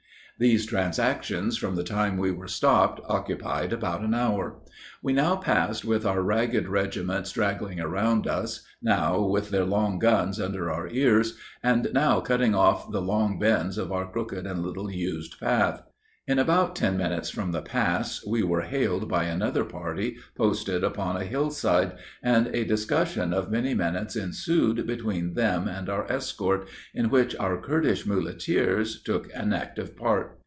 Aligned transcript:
"These 0.39 0.65
transactions, 0.65 1.55
from 1.55 1.75
the 1.75 1.83
time 1.83 2.17
we 2.17 2.31
were 2.31 2.47
stopped, 2.47 2.99
occupied 3.07 3.71
about 3.71 4.01
an 4.01 4.15
hour. 4.15 4.59
We 5.03 5.13
now 5.13 5.35
passed 5.35 5.85
with 5.85 6.03
our 6.03 6.23
ragged 6.23 6.67
regiment 6.67 7.27
straggling 7.27 7.79
around 7.79 8.25
us, 8.25 8.63
now 8.81 9.21
with 9.23 9.51
their 9.51 9.65
long 9.65 9.99
guns 9.99 10.41
under 10.41 10.71
our 10.71 10.87
ears, 10.89 11.37
and 11.61 11.89
now 11.93 12.21
cutting 12.21 12.55
off 12.55 12.91
the 12.91 13.03
long 13.03 13.37
bends 13.37 13.77
of 13.77 13.91
our 13.91 14.11
crooked 14.11 14.47
and 14.47 14.63
little 14.63 14.89
used 14.89 15.39
path. 15.39 15.83
In 16.27 16.37
about 16.39 16.75
ten 16.77 16.97
minutes 16.97 17.29
from 17.31 17.51
the 17.51 17.63
pass, 17.63 18.23
we 18.25 18.41
were 18.43 18.61
hailed 18.61 19.09
by 19.09 19.23
another 19.23 19.65
party, 19.65 20.17
posted 20.37 20.81
upon 20.83 21.17
a 21.17 21.25
hillside, 21.25 21.93
and 22.23 22.47
a 22.55 22.63
discussion 22.63 23.33
of 23.33 23.51
many 23.51 23.73
minutes 23.73 24.15
ensued 24.15 24.85
between 24.87 25.33
them 25.33 25.67
and 25.67 25.89
our 25.89 26.09
escort, 26.11 26.67
in 26.93 27.09
which 27.09 27.35
our 27.37 27.59
Kurdish 27.59 28.05
muleteers 28.05 29.01
took 29.01 29.29
an 29.35 29.51
active 29.51 29.97
part. 29.97 30.37